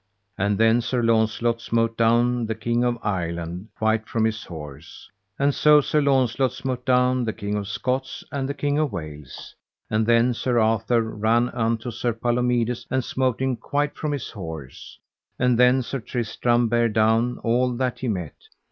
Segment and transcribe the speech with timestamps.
[0.35, 5.53] And then Sir Launcelot smote down the King of Ireland quite from his horse; and
[5.53, 9.53] so Sir Launcelot smote down the King of Scots, and the King of Wales;
[9.91, 14.97] and then Sir Arthur ran unto Sir Palomides and smote him quite from his horse;
[15.37, 18.47] and then Sir Tristram bare down all that he met.